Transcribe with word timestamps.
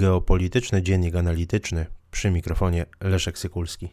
Geopolityczny 0.00 0.82
Dziennik 0.82 1.14
Analityczny 1.14 1.86
przy 2.10 2.30
mikrofonie 2.30 2.86
Leszek 3.00 3.38
Sykulski. 3.38 3.88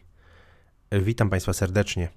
Witam 0.92 1.30
Państwa 1.30 1.52
serdecznie. 1.52 2.08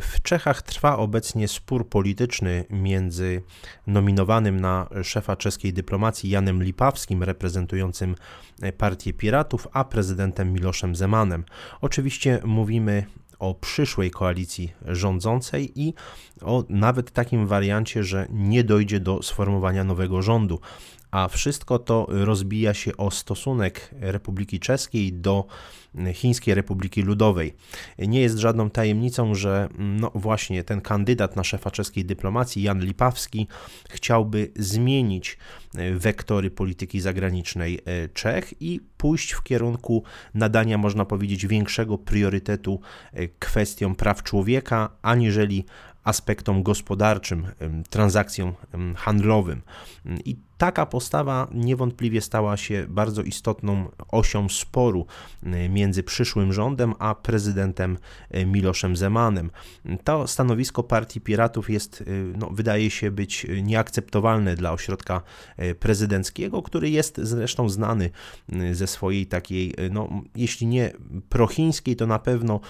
W 0.00 0.22
Czechach 0.22 0.62
trwa 0.62 0.96
obecnie 0.96 1.48
spór 1.48 1.88
polityczny 1.88 2.64
między 2.70 3.42
nominowanym 3.86 4.60
na 4.60 4.88
szefa 5.02 5.36
czeskiej 5.36 5.72
dyplomacji 5.72 6.30
Janem 6.30 6.62
Lipawskim, 6.62 7.22
reprezentującym 7.22 8.14
partię 8.78 9.12
Piratów, 9.12 9.68
a 9.72 9.84
prezydentem 9.84 10.52
Miloszem 10.52 10.96
Zemanem. 10.96 11.44
Oczywiście 11.80 12.40
mówimy 12.44 13.04
o 13.38 13.54
przyszłej 13.54 14.10
koalicji 14.10 14.72
rządzącej 14.86 15.80
i 15.80 15.94
o 16.40 16.64
nawet 16.68 17.10
takim 17.10 17.46
wariancie, 17.46 18.04
że 18.04 18.26
nie 18.30 18.64
dojdzie 18.64 19.00
do 19.00 19.22
sformowania 19.22 19.84
nowego 19.84 20.22
rządu 20.22 20.60
a 21.12 21.28
wszystko 21.28 21.78
to 21.78 22.06
rozbija 22.08 22.74
się 22.74 22.96
o 22.96 23.10
stosunek 23.10 23.90
Republiki 24.00 24.60
Czeskiej 24.60 25.12
do 25.12 25.46
Chińskiej 26.12 26.54
Republiki 26.54 27.02
Ludowej. 27.02 27.54
Nie 27.98 28.20
jest 28.20 28.38
żadną 28.38 28.70
tajemnicą, 28.70 29.34
że 29.34 29.68
no 29.78 30.10
właśnie 30.14 30.64
ten 30.64 30.80
kandydat 30.80 31.36
na 31.36 31.44
szefa 31.44 31.70
czeskiej 31.70 32.04
dyplomacji, 32.04 32.62
Jan 32.62 32.80
Lipawski, 32.80 33.48
chciałby 33.90 34.50
zmienić 34.56 35.38
wektory 35.94 36.50
polityki 36.50 37.00
zagranicznej 37.00 37.80
Czech 38.14 38.54
i 38.60 38.80
pójść 38.96 39.32
w 39.32 39.42
kierunku 39.42 40.04
nadania, 40.34 40.78
można 40.78 41.04
powiedzieć, 41.04 41.46
większego 41.46 41.98
priorytetu 41.98 42.80
kwestiom 43.38 43.94
praw 43.94 44.22
człowieka, 44.22 44.90
aniżeli 45.02 45.64
aspektom 46.04 46.62
gospodarczym, 46.62 47.46
transakcjom 47.90 48.52
handlowym. 48.96 49.62
I 50.24 50.36
taka 50.62 50.86
postawa 50.86 51.48
niewątpliwie 51.54 52.20
stała 52.20 52.56
się 52.56 52.86
bardzo 52.88 53.22
istotną 53.22 53.88
osią 54.08 54.48
sporu 54.48 55.06
między 55.68 56.02
przyszłym 56.02 56.52
rządem 56.52 56.94
a 56.98 57.14
prezydentem 57.14 57.98
Miloszem 58.46 58.96
Zemanem. 58.96 59.50
To 60.04 60.26
stanowisko 60.26 60.82
Partii 60.82 61.20
Piratów 61.20 61.70
jest, 61.70 62.04
no, 62.36 62.50
wydaje 62.50 62.90
się 62.90 63.10
być 63.10 63.46
nieakceptowalne 63.62 64.56
dla 64.56 64.72
ośrodka 64.72 65.22
prezydenckiego, 65.80 66.62
który 66.62 66.90
jest 66.90 67.20
zresztą 67.22 67.68
znany 67.68 68.10
ze 68.72 68.86
swojej 68.86 69.26
takiej, 69.26 69.74
no, 69.90 70.08
jeśli 70.34 70.66
nie 70.66 70.92
prochińskiej, 71.28 71.96
to 71.96 72.06
na 72.06 72.18
pewno 72.18 72.60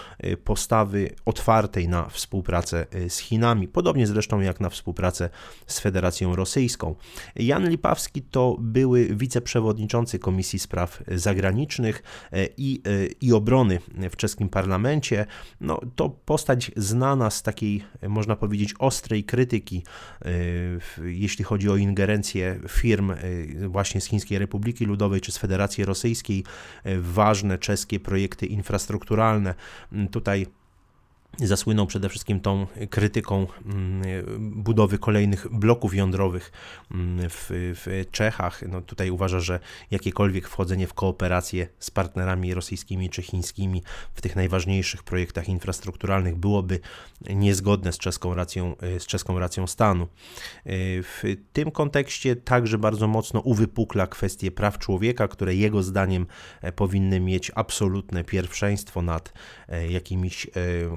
postawy 0.44 1.10
otwartej 1.24 1.88
na 1.88 2.08
współpracę 2.08 2.86
z 3.08 3.18
Chinami, 3.18 3.68
podobnie 3.68 4.06
zresztą 4.06 4.40
jak 4.40 4.60
na 4.60 4.68
współpracę 4.68 5.30
z 5.66 5.80
Federacją 5.80 6.36
Rosyjską. 6.36 6.94
Jan 7.36 7.70
Lipawski 7.82 8.22
to 8.22 8.56
były 8.60 9.08
wiceprzewodniczący 9.16 10.18
Komisji 10.18 10.58
Spraw 10.58 11.02
Zagranicznych 11.08 12.02
e, 12.32 12.46
i, 12.56 12.82
e, 12.86 13.06
i 13.20 13.32
Obrony 13.32 13.78
w 14.10 14.16
czeskim 14.16 14.48
parlamencie. 14.48 15.26
No, 15.60 15.80
to 15.96 16.08
postać 16.08 16.70
znana 16.76 17.30
z 17.30 17.42
takiej, 17.42 17.84
można 18.08 18.36
powiedzieć, 18.36 18.74
ostrej 18.78 19.24
krytyki, 19.24 19.82
e, 20.24 20.30
jeśli 21.04 21.44
chodzi 21.44 21.70
o 21.70 21.76
ingerencję 21.76 22.60
firm 22.68 23.12
właśnie 23.68 24.00
z 24.00 24.06
Chińskiej 24.06 24.38
Republiki 24.38 24.84
Ludowej 24.84 25.20
czy 25.20 25.32
z 25.32 25.38
Federacji 25.38 25.84
Rosyjskiej 25.84 26.44
w 26.84 27.12
ważne 27.12 27.58
czeskie 27.58 28.00
projekty 28.00 28.46
infrastrukturalne. 28.46 29.54
Tutaj 30.10 30.46
Zasłynął 31.38 31.86
przede 31.86 32.08
wszystkim 32.08 32.40
tą 32.40 32.66
krytyką 32.90 33.46
mm, 33.66 34.02
budowy 34.40 34.98
kolejnych 34.98 35.48
bloków 35.48 35.94
jądrowych 35.94 36.52
mm, 36.90 37.30
w, 37.30 37.46
w, 37.50 38.10
Czechach. 38.10 38.62
No 38.68 38.80
tutaj 38.80 39.10
uważa, 39.10 39.40
że 39.40 39.60
jakiekolwiek 39.90 40.48
wchodzenie 40.48 40.86
w 40.86 40.94
kooperację 40.94 41.68
z 41.78 41.90
partnerami 41.90 42.54
rosyjskimi 42.54 43.10
czy 43.10 43.22
chińskimi 43.22 43.82
w 44.14 44.20
tych 44.20 44.36
najważniejszych 44.36 45.02
projektach 45.02 45.48
infrastrukturalnych 45.48 46.36
byłoby 46.36 46.80
niezgodne 47.30 47.92
z 47.92 47.98
czeską 47.98 48.34
racją, 48.34 48.76
z 48.98 49.06
czeską 49.06 49.38
racją 49.38 49.66
stanu. 49.66 50.08
W 51.02 51.36
tym 51.52 51.70
kontekście 51.70 52.36
także 52.36 52.78
bardzo 52.78 53.08
mocno 53.08 53.40
uwypukla 53.40 54.06
kwestie 54.06 54.50
praw 54.50 54.78
człowieka, 54.78 55.28
które 55.28 55.54
jego 55.54 55.82
zdaniem 55.82 56.26
powinny 56.76 57.20
mieć 57.20 57.52
absolutne 57.54 58.24
pierwszeństwo 58.24 59.02
nad 59.02 59.32
e, 59.68 59.90
jakimiś, 59.90 60.46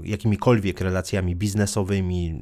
jakimiś 0.03 0.24
jakimikolwiek 0.25 0.81
relacjami 0.81 1.35
biznesowymi, 1.35 2.41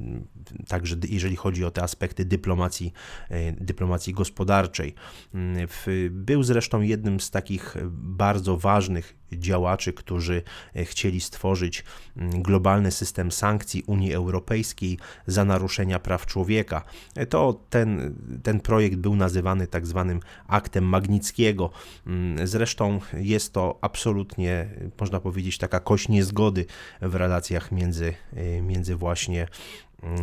także 0.68 0.96
jeżeli 1.08 1.36
chodzi 1.36 1.64
o 1.64 1.70
te 1.70 1.82
aspekty 1.82 2.24
dyplomacji, 2.24 2.92
e, 3.30 3.52
dyplomacji 3.52 4.12
gospodarczej. 4.12 4.94
Mm, 5.34 5.68
był 6.10 6.42
zresztą 6.42 6.80
jednym 6.80 7.20
z 7.20 7.30
takich 7.30 7.76
bardzo 7.92 8.56
ważnych 8.56 9.16
działaczy, 9.38 9.92
którzy 9.92 10.42
e, 10.76 10.84
chcieli 10.84 11.20
stworzyć 11.20 11.84
mm, 12.16 12.42
globalny 12.42 12.90
system 12.90 13.32
sankcji 13.32 13.82
Unii 13.86 14.14
Europejskiej 14.14 14.98
za 15.26 15.44
naruszenia 15.44 15.98
praw 15.98 16.26
człowieka. 16.26 16.84
E, 17.16 17.26
to 17.26 17.60
ten, 17.70 18.14
ten 18.42 18.60
projekt 18.60 18.96
był 18.96 19.16
nazywany 19.16 19.66
tak 19.66 19.86
zwanym 19.86 20.20
aktem 20.46 20.84
Magnickiego. 20.84 21.70
Mm, 22.06 22.46
zresztą 22.46 23.00
jest 23.12 23.52
to 23.52 23.78
absolutnie, 23.80 24.68
można 25.00 25.20
powiedzieć, 25.20 25.58
taka 25.58 25.80
kość 25.80 26.08
niezgody 26.08 26.66
w 27.02 27.14
relacjach 27.14 27.72
między, 27.72 28.14
e, 28.36 28.62
między 28.62 28.96
właśnie 28.96 29.46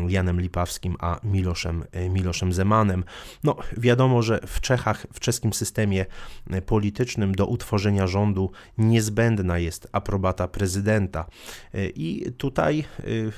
Janem 0.08 0.42
Lipawskim 0.42 0.96
a 1.00 1.20
Miloszem, 1.24 1.84
e, 1.92 2.10
Miloszem 2.10 2.54
Zemanem. 2.54 3.04
No, 3.44 3.56
wiadomo, 3.78 4.22
że 4.22 4.40
w 4.48 4.62
Czechach, 4.62 5.08
w 5.14 5.20
czeskim 5.20 5.54
systemie 5.54 6.06
e, 6.50 6.62
politycznym 6.62 7.36
do 7.36 7.46
utworzenia 7.46 8.08
rządu 8.08 8.52
niezbędna 8.78 9.60
jest 9.60 9.88
aprobata 9.92 10.48
prezydenta. 10.48 11.26
E, 11.74 11.88
I 11.88 12.32
tutaj 12.38 12.84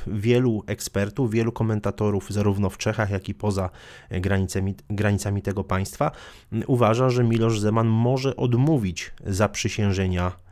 wielu 0.07 0.63
ekspertów, 0.67 1.31
wielu 1.31 1.51
komentatorów, 1.51 2.31
zarówno 2.31 2.69
w 2.69 2.77
Czechach, 2.77 3.09
jak 3.09 3.29
i 3.29 3.33
poza 3.33 3.69
granicami, 4.11 4.75
granicami 4.89 5.41
tego 5.41 5.63
państwa, 5.63 6.11
uważa, 6.67 7.09
że 7.09 7.23
Milosz 7.23 7.59
Zeman 7.59 7.87
może 7.87 8.35
odmówić 8.35 9.11
zaprzysiężenia 9.25 10.42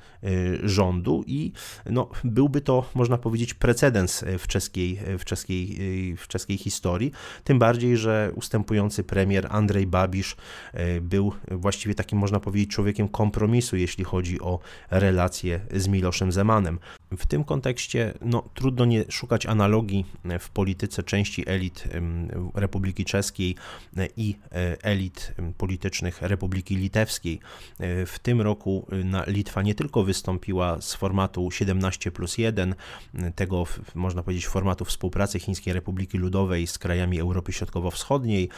rządu 0.64 1.24
i 1.28 1.52
no, 1.86 2.09
byłby 2.24 2.62
to, 2.62 2.90
można 2.96 3.18
powiedzieć, 3.18 3.54
precedens 3.54 4.24
w 4.40 4.48
czeskiej, 4.48 5.00
w, 5.20 5.26
czeskiej, 5.26 5.78
y, 6.12 6.18
w 6.18 6.28
czeskiej 6.28 6.58
historii, 6.58 7.12
tym 7.44 7.59
bardziej, 7.59 7.98
że 7.98 8.31
ustępujący 8.36 9.04
premier 9.04 9.48
Andrzej 9.50 9.88
Babisz 9.88 10.36
y, 10.74 11.02
był 11.02 11.34
właściwie 11.52 11.96
takim, 11.96 12.20
można 12.20 12.40
powiedzieć, 12.40 12.70
człowiekiem 12.70 13.08
kompromisu, 13.08 13.78
jeśli 13.78 14.04
chodzi 14.04 14.42
o 14.42 14.60
relacje 14.92 15.60
z 15.74 15.88
Miloszem 15.88 16.31
Zemanem. 16.31 16.80
W 17.18 17.26
tym 17.28 17.44
kontekście 17.44 18.14
no, 18.22 18.50
trudno 18.54 18.86
nie 18.86 19.04
szukać 19.10 19.46
analogii 19.46 20.06
w 20.40 20.50
polityce 20.50 21.04
części 21.04 21.50
elit 21.50 21.84
Republiki 22.54 23.06
Czeskiej 23.06 23.56
i 24.18 24.36
elit 24.82 25.34
politycznych 25.58 26.22
Republiki 26.22 26.76
Litewskiej. 26.76 27.40
W 28.06 28.16
tym 28.22 28.42
roku 28.42 28.88
na 29.04 29.24
Litwa 29.28 29.62
nie 29.62 29.76
tylko 29.76 30.04
wystąpiła 30.04 30.82
z 30.82 30.94
formatu 30.94 31.52
17 31.52 32.12
plus 32.12 32.38
1, 32.38 32.76
tego 33.36 33.66
można 33.96 34.24
powiedzieć 34.24 34.48
formatu 34.48 34.86
współpracy 34.86 35.40
Chińskiej 35.40 35.74
Republiki 35.74 36.18
Ludowej 36.18 36.68
z 36.68 36.78
krajami 36.78 37.20
Europy 37.20 37.54
Środkowo-Wschodniej. 37.54 38.50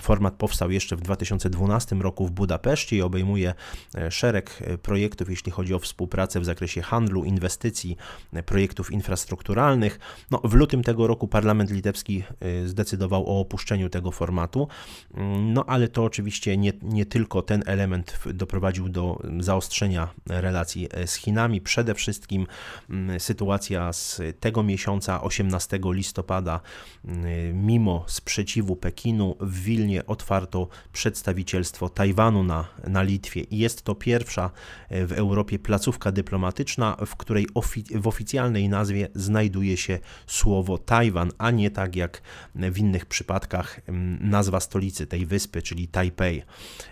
Format 0.00 0.34
powstał 0.34 0.70
jeszcze 0.70 0.96
w 0.96 1.00
2012 1.00 1.96
roku 1.96 2.26
w 2.26 2.30
Budapeszcie 2.30 2.96
i 2.96 3.02
obejmuje 3.02 3.54
e, 3.94 4.10
szereg 4.10 4.58
e, 4.60 4.78
projektów, 4.78 5.30
jeśli 5.30 5.52
chodzi 5.52 5.74
o 5.74 5.78
współpracę 5.78 6.40
w 6.40 6.44
zakresie 6.44 6.82
handlu, 6.82 7.24
inwestycji, 7.24 7.91
e, 8.32 8.42
projektów 8.42 8.92
infrastrukturalnych. 8.92 9.98
No, 10.30 10.40
w 10.44 10.54
lutym 10.54 10.82
tego 10.82 11.06
roku 11.06 11.28
parlament 11.28 11.70
litewski 11.70 12.22
zdecydował 12.66 13.26
o 13.26 13.40
opuszczeniu 13.40 13.88
tego 13.88 14.10
formatu, 14.10 14.68
mm, 15.14 15.52
no 15.52 15.64
ale 15.66 15.88
to 15.88 16.04
oczywiście 16.04 16.56
nie, 16.56 16.72
nie 16.82 17.06
tylko 17.06 17.42
ten 17.42 17.62
element 17.66 18.18
doprowadził 18.34 18.88
do 18.88 19.18
zaostrzenia 19.40 20.08
relacji 20.26 20.88
z 21.06 21.14
Chinami. 21.14 21.60
Przede 21.60 21.94
wszystkim 21.94 22.46
mm, 22.90 23.20
sytuacja 23.20 23.92
z 23.92 24.20
tego 24.40 24.62
miesiąca, 24.62 25.22
18 25.22 25.78
listopada, 25.84 26.60
mm, 27.04 27.66
mimo 27.66 28.04
sprzeciwu 28.06 28.76
Pekinu, 28.76 29.36
w 29.40 29.62
Wilnie 29.62 30.06
otwarto 30.06 30.68
przedstawicielstwo 30.92 31.88
Tajwanu 31.88 32.42
na, 32.42 32.68
na 32.86 33.02
Litwie. 33.02 33.40
I 33.40 33.58
jest 33.58 33.82
to 33.82 33.94
pierwsza 33.94 34.50
e, 34.88 35.06
w 35.06 35.12
Europie 35.12 35.58
placówka 35.58 36.12
dyplomatyczna, 36.12 36.96
w 37.06 37.16
której 37.16 37.46
ofi- 37.54 37.81
w 37.94 38.06
oficjalnej 38.06 38.68
nazwie 38.68 39.08
znajduje 39.14 39.76
się 39.76 39.98
słowo 40.26 40.78
Tajwan, 40.78 41.32
a 41.38 41.50
nie 41.50 41.70
tak 41.70 41.96
jak 41.96 42.22
w 42.54 42.78
innych 42.78 43.06
przypadkach 43.06 43.80
mm, 43.86 44.30
nazwa 44.30 44.60
stolicy 44.60 45.06
tej 45.06 45.26
wyspy, 45.26 45.62
czyli 45.62 45.88
Tajpej. 45.88 46.42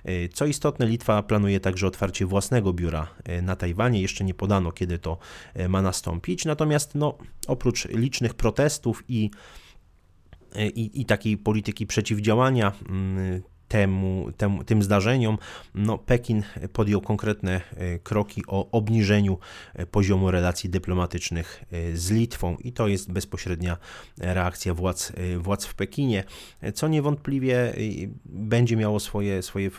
E, 0.04 0.28
co 0.28 0.46
istotne, 0.46 0.86
Litwa 0.86 1.22
planuje 1.22 1.60
także 1.60 1.86
otwarcie 1.86 2.26
własnego 2.26 2.72
biura 2.72 3.06
e, 3.24 3.42
na 3.42 3.56
Tajwanie 3.56 4.02
jeszcze 4.02 4.24
nie 4.24 4.34
podano, 4.34 4.72
kiedy 4.72 4.98
to 4.98 5.18
e, 5.54 5.68
ma 5.68 5.82
nastąpić. 5.82 6.44
Natomiast 6.44 6.94
no, 6.94 7.18
oprócz 7.46 7.88
licznych 7.88 8.34
protestów 8.34 9.04
i, 9.08 9.30
i, 10.74 11.00
i 11.00 11.04
takiej 11.04 11.38
polityki 11.38 11.86
przeciwdziałania 11.86 12.72
mm, 12.88 13.42
temu, 13.70 14.32
temu, 14.36 14.64
tym 14.64 14.82
zdarzeniom, 14.82 15.38
no, 15.74 15.98
Pekin 15.98 16.42
podjął 16.72 17.00
konkretne 17.00 17.60
kroki 18.02 18.42
o 18.46 18.70
obniżeniu 18.70 19.38
poziomu 19.90 20.30
relacji 20.30 20.70
dyplomatycznych 20.70 21.64
z 21.94 22.10
Litwą. 22.10 22.56
I 22.56 22.72
to 22.72 22.88
jest 22.88 23.12
bezpośrednia 23.12 23.76
reakcja 24.18 24.74
władz, 24.74 25.12
władz 25.38 25.66
w 25.66 25.74
Pekinie, 25.74 26.24
co 26.74 26.88
niewątpliwie 26.88 27.74
będzie 28.24 28.76
miało 28.76 29.00
swoje, 29.00 29.42
swoje 29.42 29.70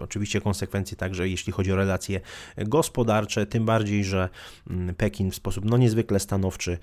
oczywiście 0.00 0.40
konsekwencje 0.40 0.96
także 0.96 1.28
jeśli 1.28 1.52
chodzi 1.52 1.72
o 1.72 1.76
relacje 1.76 2.20
gospodarcze, 2.56 3.46
tym 3.46 3.64
bardziej, 3.64 4.04
że 4.04 4.28
mm, 4.70 4.94
Pekin 4.94 5.30
w 5.30 5.34
sposób 5.34 5.64
no, 5.64 5.76
niezwykle 5.76 6.20
stanowczy 6.20 6.78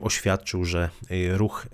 oświadczył, 0.00 0.64
że 0.64 0.90
ruch 1.32 1.66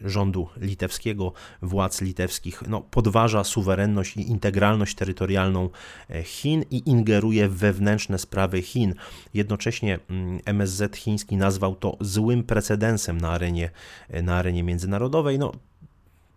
rządu 0.00 0.48
litewskiego, 0.56 1.32
władz 1.62 2.00
litewskich 2.00 2.62
no, 2.68 2.80
podważa 2.80 3.19
suwerenność 3.44 4.16
i 4.16 4.30
integralność 4.30 4.94
terytorialną 4.94 5.68
e, 6.10 6.22
Chin 6.22 6.64
i 6.70 6.82
ingeruje 6.86 7.48
w 7.48 7.56
wewnętrzne 7.56 8.18
sprawy 8.18 8.62
Chin. 8.62 8.94
Jednocześnie 9.34 9.98
MSZ 10.44 10.80
mm, 10.80 10.92
chiński 10.94 11.36
nazwał 11.36 11.74
to 11.74 11.96
złym 12.00 12.44
precedensem 12.44 13.20
na 13.20 13.30
arenie, 13.30 13.70
e, 14.08 14.22
na 14.22 14.36
arenie 14.36 14.62
międzynarodowej. 14.62 15.38
No, 15.38 15.52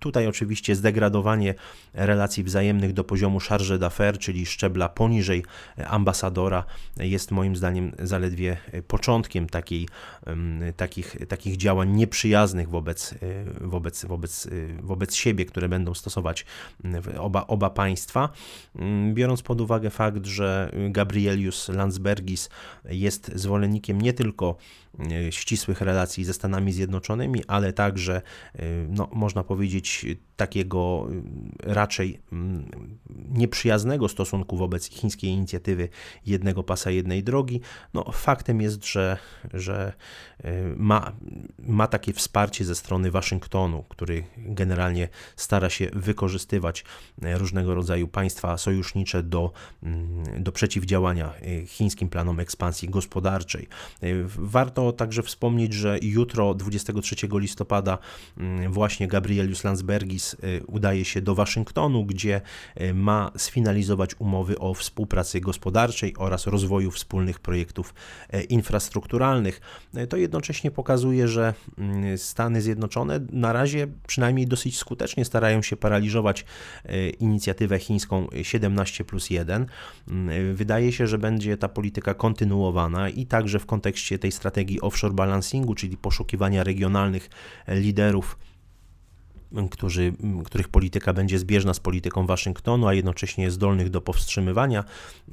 Tutaj 0.03 0.27
oczywiście 0.27 0.75
zdegradowanie 0.75 1.55
relacji 1.93 2.43
wzajemnych 2.43 2.93
do 2.93 3.03
poziomu 3.03 3.39
charge 3.39 3.79
d'affaires, 3.79 4.17
czyli 4.17 4.45
szczebla 4.45 4.89
poniżej 4.89 5.45
ambasadora, 5.87 6.63
jest 6.97 7.31
moim 7.31 7.55
zdaniem 7.55 7.91
zaledwie 7.99 8.57
początkiem 8.87 9.49
takiej, 9.49 9.87
takich, 10.77 11.17
takich 11.27 11.57
działań 11.57 11.91
nieprzyjaznych 11.91 12.69
wobec, 12.69 13.15
wobec, 13.61 14.05
wobec, 14.05 14.47
wobec 14.81 15.15
siebie, 15.15 15.45
które 15.45 15.69
będą 15.69 15.93
stosować 15.93 16.45
oba, 17.19 17.47
oba 17.47 17.69
państwa. 17.69 18.29
Biorąc 19.13 19.41
pod 19.41 19.61
uwagę 19.61 19.89
fakt, 19.89 20.25
że 20.25 20.71
Gabrielius 20.89 21.69
Landsbergis 21.69 22.49
jest 22.85 23.31
zwolennikiem 23.35 24.01
nie 24.01 24.13
tylko 24.13 24.57
E, 24.99 25.31
ścisłych 25.31 25.81
relacji 25.81 26.23
ze 26.23 26.33
Stanami 26.33 26.73
Zjednoczonymi, 26.73 27.43
ale 27.47 27.73
także, 27.73 28.21
e, 28.55 28.61
no, 28.89 29.09
można 29.13 29.43
powiedzieć, 29.43 29.92
eşit 29.93 30.32
takiego 30.35 31.07
e, 31.63 31.73
raczej 31.73 32.19
mm, 32.31 32.65
nieprzyjaznego 33.29 34.09
stosunku 34.09 34.57
wobec 34.57 34.89
chińskiej 34.89 35.31
inicjatywy 35.31 35.89
jednego 36.25 36.63
pasa, 36.63 36.91
jednej 36.91 37.23
drogi. 37.23 37.61
No, 37.93 38.11
faktem 38.11 38.61
jest, 38.61 38.85
że, 38.85 39.17
że 39.53 39.93
ma, 40.77 41.11
ma 41.59 41.87
takie 41.87 42.13
wsparcie 42.13 42.65
ze 42.65 42.75
strony 42.75 43.11
Waszyngtonu, 43.11 43.83
który 43.89 44.23
generalnie 44.37 45.09
stara 45.35 45.69
się 45.69 45.89
wykorzystywać 45.93 46.85
różnego 47.21 47.75
rodzaju 47.75 48.07
państwa 48.07 48.57
sojusznicze 48.57 49.23
do, 49.23 49.51
mm, 49.83 50.43
do 50.43 50.51
przeciwdziałania 50.51 51.33
chińskim 51.67 52.09
planom 52.09 52.39
ekspansji 52.39 52.89
gospodarczej. 52.89 53.67
Warto 54.25 54.91
także 54.91 55.23
wspomnieć, 55.23 55.73
że 55.73 55.99
jutro, 56.01 56.53
23 56.53 57.39
listopada, 57.39 57.97
mm, 58.37 58.73
właśnie 58.73 59.07
Gabrielius 59.07 59.63
Landsbergis 59.63 60.22
y, 60.43 60.65
udaje 60.67 61.05
się 61.05 61.21
do 61.21 61.35
Waszyngtonu, 61.35 62.05
gdzie 62.05 62.41
y, 62.81 62.93
ma 62.93 63.31
sfinalizować 63.37 64.15
umowy 64.19 64.59
o 64.59 64.73
współpracy 64.73 65.41
gospodarczej 65.41 66.13
oraz 66.17 66.47
rozwoju 66.47 66.91
wspólnych 66.91 67.39
projektów 67.39 67.93
y, 68.33 68.43
infrastrukturalnych. 68.43 69.61
To 70.09 70.17
jednocześnie 70.17 70.71
pokazuje, 70.71 71.27
że 71.27 71.53
mm, 71.77 72.17
Stany 72.17 72.61
Zjednoczone 72.61 73.19
na 73.31 73.53
razie 73.53 73.87
przynajmniej 74.07 74.47
dosyć 74.47 74.77
skutecznie 74.77 75.25
starają 75.25 75.61
się 75.61 75.75
paraliżować 75.75 76.45
inicjatywę 77.19 77.79
chińską 77.79 78.27
17 78.41 79.03
plus 79.03 79.29
1. 79.29 79.65
Mm, 80.07 80.55
wydaje 80.55 80.91
się, 80.91 81.07
że 81.07 81.17
będzie 81.17 81.57
ta 81.57 81.67
polityka 81.69 82.13
kontynuowana 82.13 83.09
i 83.09 83.25
także 83.25 83.59
w 83.59 83.65
kontekście 83.65 84.19
tej 84.19 84.31
strategii 84.31 84.81
offshore 84.81 85.13
balancingu, 85.13 85.75
czyli 85.75 85.97
poszukiwania 85.97 86.63
regionalnych 86.63 87.29
liderów 87.67 88.37
którzy, 89.71 90.13
których 90.45 90.69
polityka 90.69 91.13
będzie 91.13 91.39
zbieżna 91.39 91.73
z 91.73 91.79
polityką 91.79 92.25
Waszyngtonu, 92.27 92.87
a 92.87 92.93
jednocześnie 92.93 93.51
zdolnych 93.51 93.89
do 93.89 94.01
powstrzymywania 94.01 94.83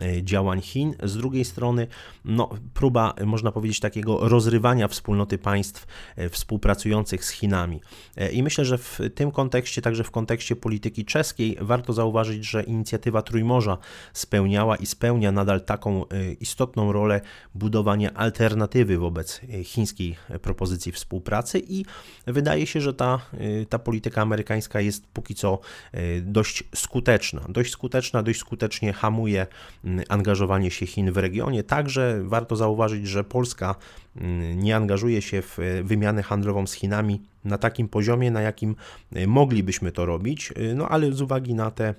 e, 0.02 0.22
działań 0.22 0.61
Chin. 0.61 0.94
Z 1.02 1.17
drugiej 1.17 1.44
strony, 1.44 1.87
no, 2.25 2.50
próba, 2.75 3.14
można 3.26 3.52
powiedzieć, 3.52 3.81
takiego 3.81 4.28
rozrywania 4.28 4.88
wspólnoty 4.88 5.38
państw 5.38 5.87
e, 6.17 6.28
współpracujących 6.28 7.25
z 7.25 7.31
Chinami. 7.31 7.81
E, 8.17 8.32
I 8.32 8.43
myślę, 8.43 8.64
że 8.64 8.78
w 8.78 8.99
tym 9.14 9.31
kontekście, 9.31 9.82
także 9.82 10.05
w 10.05 10.11
kontekście 10.11 10.56
polityki 10.56 11.05
czeskiej, 11.05 11.56
warto 11.61 11.93
zauważyć, 11.93 12.44
że 12.44 12.62
inicjatywa 12.62 13.22
Trójmorza 13.22 13.78
spełniała 14.12 14.76
i 14.76 14.87
spełnia 14.87 15.32
nadal 15.32 15.61
taką 15.61 16.05
istotną 16.40 16.93
rolę 16.93 17.20
budowania 17.55 18.14
alternatywy 18.14 18.99
wobec 18.99 19.40
chińskiej 19.64 20.17
propozycji 20.43 20.93
współpracy 20.93 21.62
i 21.69 21.84
wydaje 22.26 22.67
się, 22.67 22.81
że 22.81 22.94
ta, 22.94 23.20
ta 23.69 23.78
polityka 23.78 24.09
polityka 24.10 24.22
amerykańska 24.22 24.80
jest 24.80 25.06
póki 25.06 25.34
co 25.34 25.58
e, 25.92 26.20
dość 26.20 26.64
skuteczna. 26.74 27.40
Dość 27.48 27.72
skuteczna, 27.72 28.22
dość 28.22 28.40
skutecznie 28.40 28.92
hamuje 28.92 29.46
mm, 29.84 30.04
angażowanie 30.08 30.70
się 30.70 30.86
Chin 30.86 31.12
w 31.12 31.16
regionie. 31.16 31.62
Także 31.62 32.20
warto 32.24 32.56
zauważyć, 32.56 33.08
że 33.08 33.24
Polska 33.24 33.74
mm, 34.16 34.58
nie 34.58 34.76
angażuje 34.76 35.22
się 35.22 35.42
w 35.42 35.58
e, 35.58 35.82
wymianę 35.82 36.22
handlową 36.22 36.66
z 36.66 36.72
Chinami 36.72 37.20
na 37.44 37.58
takim 37.58 37.88
poziomie, 37.88 38.30
na 38.30 38.40
jakim 38.40 38.76
e, 39.14 39.26
moglibyśmy 39.26 39.92
to 39.92 40.06
robić, 40.06 40.52
no 40.74 40.88
ale 40.88 41.12
z 41.12 41.20
uwagi 41.20 41.54
na 41.54 41.70
te 41.70 41.94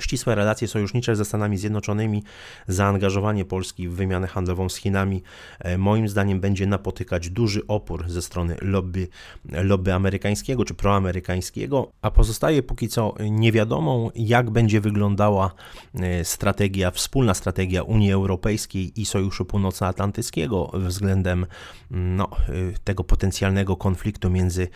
Ścisłe 0.00 0.34
relacje 0.34 0.68
sojusznicze 0.68 1.16
ze 1.16 1.24
Stanami 1.24 1.58
Zjednoczonymi, 1.58 2.22
zaangażowanie 2.68 3.44
Polski 3.44 3.88
w 3.88 3.94
wymianę 3.94 4.26
handlową 4.26 4.68
z 4.68 4.76
Chinami, 4.76 5.22
e, 5.58 5.78
moim 5.78 6.08
zdaniem 6.08 6.40
będzie 6.40 6.66
napotykać 6.66 7.30
duży 7.30 7.66
opór 7.66 8.08
ze 8.08 8.22
strony 8.22 8.56
lobby, 8.62 9.08
lobby 9.44 9.92
amerykańskiego 9.92 10.64
czy 10.64 10.74
proamerykańskiego, 10.74 11.92
a 12.02 12.10
pozostaje 12.10 12.62
póki 12.62 12.88
co 12.88 13.14
niewiadomą, 13.30 14.10
jak 14.14 14.50
będzie 14.50 14.80
wyglądała 14.80 15.50
e, 15.94 16.24
strategia, 16.24 16.90
wspólna 16.90 17.34
strategia 17.34 17.82
Unii 17.82 18.12
Europejskiej 18.12 19.00
i 19.00 19.06
Sojuszu 19.06 19.44
Północnoatlantyckiego 19.44 20.70
względem 20.74 21.46
no, 21.90 22.28
e, 22.48 22.52
tego 22.84 23.04
potencjalnego 23.04 23.76
konfliktu 23.76 24.30
między 24.30 24.68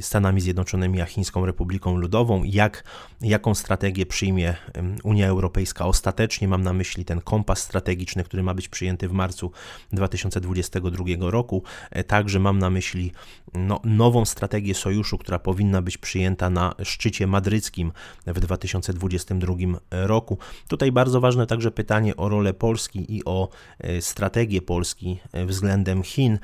Stanami 0.00 0.40
Zjednoczonymi 0.40 1.00
a 1.00 1.04
Chińską 1.04 1.46
Republiką 1.46 1.96
Ludową, 1.96 2.42
jak, 2.44 2.84
jaką 3.20 3.54
strategię 3.54 4.06
przyjmie 4.06 4.54
Unia 5.02 5.28
Europejska 5.28 5.86
ostatecznie, 5.86 6.48
mam 6.48 6.62
na 6.62 6.72
myśli 6.72 7.04
ten 7.04 7.20
kompas 7.20 7.58
strategiczny, 7.58 8.24
który 8.24 8.42
ma 8.42 8.54
być 8.54 8.68
przyjęty 8.68 9.08
w 9.08 9.12
marcu 9.12 9.50
2022 9.92 11.30
roku, 11.30 11.62
e, 11.90 12.04
także 12.04 12.40
mam 12.40 12.58
na 12.58 12.70
myśli 12.70 13.12
no, 13.54 13.80
nową 13.84 14.24
strategię 14.24 14.74
sojuszu, 14.74 15.18
która 15.18 15.38
powinna 15.38 15.82
być 15.82 15.98
przyjęta 15.98 16.50
na 16.50 16.74
szczycie 16.82 17.26
madryckim 17.26 17.92
w 18.26 18.40
2022 18.40 19.54
roku. 19.90 20.38
Tutaj 20.68 20.92
bardzo 20.92 21.20
ważne 21.20 21.46
także 21.46 21.70
pytanie 21.70 22.16
o 22.16 22.28
rolę 22.28 22.54
Polski 22.54 23.16
i 23.16 23.24
o 23.24 23.48
e, 23.78 24.02
strategię 24.02 24.62
Polski 24.62 25.18
e, 25.32 25.46
względem 25.46 26.02
Chin. 26.02 26.38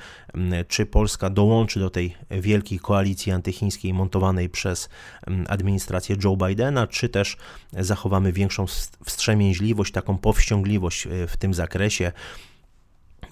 Czy 0.69 0.87
Polska 0.87 1.31
dołączy 1.31 1.81
do 1.81 1.91
tej 1.91 2.17
wielkiej 2.31 2.79
koalicji 2.79 3.33
antychińskiej 3.33 3.95
montowanej 3.95 4.49
przez 4.49 4.89
administrację 5.49 6.17
Joe 6.25 6.37
Bidena, 6.37 6.87
czy 6.87 7.09
też 7.09 7.37
zachowa 7.73 8.00
zachowamy 8.01 8.33
większą 8.33 8.67
wstrzemięźliwość, 9.05 9.93
taką 9.93 10.19
powściągliwość 10.19 11.07
e, 11.07 11.27
w 11.27 11.37
tym 11.37 11.55
zakresie. 11.55 12.13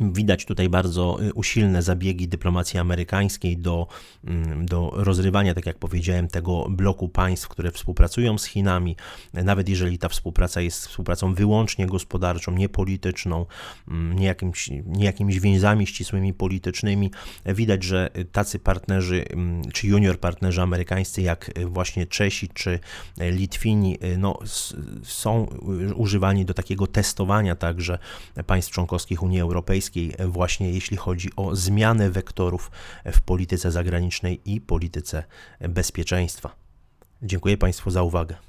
Widać 0.01 0.45
tutaj 0.45 0.69
bardzo 0.69 1.19
y, 1.23 1.35
usilne 1.35 1.83
zabiegi 1.83 2.29
dyplomacji 2.29 2.79
amerykańskiej 2.79 3.57
do, 3.57 3.87
mm, 4.25 4.67
do 4.67 4.91
rozrywania, 4.95 5.55
tak 5.55 5.67
jak 5.67 5.79
powiedziałem, 5.79 6.29
tego 6.29 6.67
bloku 6.71 7.09
państw, 7.09 7.49
które 7.49 7.71
współpracują 7.71 8.39
z 8.39 8.45
Chinami. 8.45 8.97
Nawet 9.35 9.69
jeżeli 9.69 9.99
ta 9.99 10.09
współpraca 10.09 10.61
jest 10.61 10.87
współpracą 10.87 11.35
wyłącznie 11.35 11.87
gospodarczą, 11.87 12.53
nie 12.53 12.69
polityczną, 12.69 13.47
mm, 13.89 14.19
nie 14.19 14.27
jakimś, 14.27 14.71
nie 14.87 15.05
jakimiś 15.05 15.41
więzami 15.41 15.87
ścisłymi 15.87 16.35
politycznymi, 16.35 17.11
widać, 17.47 17.83
że 17.85 18.11
tacy 18.33 18.59
partnerzy, 18.59 19.25
mm, 19.29 19.63
czy 19.73 19.87
junior 19.87 20.21
partnerzy 20.21 20.63
amerykańscy, 20.63 21.23
jak 21.23 21.51
właśnie 21.67 22.07
Czesi 22.07 22.49
czy 22.49 22.79
Litwini, 23.21 23.99
y, 24.05 24.19
no, 24.19 24.39
są 25.03 25.47
używani 25.95 26.45
do 26.45 26.55
takiego 26.55 26.87
testowania 26.87 27.55
także 27.55 27.99
państw 28.47 28.73
członkowskich 28.73 29.23
Unii 29.23 29.41
Europejskiej 29.89 30.29
właśnie 30.29 30.71
jeśli 30.71 30.97
chodzi 30.97 31.31
o 31.37 31.57
zmianę 31.57 32.11
wektorów 32.11 32.71
w 33.05 33.21
polityce 33.21 33.71
zagranicznej 33.71 34.41
i 34.45 34.61
polityce 34.61 35.25
bezpieczeństwa. 35.61 36.55
Dziękuję 37.23 37.57
Państwu 37.57 37.91
za 37.91 38.03
uwagę. 38.03 38.48